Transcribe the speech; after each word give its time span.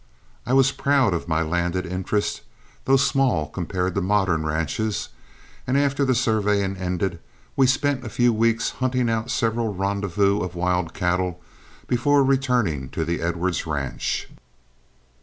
I 0.47 0.53
was 0.53 0.71
proud 0.71 1.13
of 1.13 1.27
my 1.27 1.43
landed 1.43 1.85
interest, 1.85 2.41
though 2.85 2.97
small 2.97 3.47
compared 3.47 3.93
to 3.93 4.01
modern 4.01 4.43
ranches; 4.43 5.09
and 5.67 5.77
after 5.77 6.03
the 6.03 6.15
surveying 6.15 6.75
ended, 6.75 7.19
we 7.55 7.67
spent 7.67 8.03
a 8.03 8.09
few 8.09 8.33
weeks 8.33 8.71
hunting 8.71 9.11
out 9.11 9.29
several 9.29 9.75
rendezvous 9.75 10.39
of 10.39 10.55
wild 10.55 10.95
cattle 10.95 11.39
before 11.85 12.23
returning 12.23 12.89
to 12.89 13.05
the 13.05 13.21
Edwards 13.21 13.67
ranch. 13.67 14.27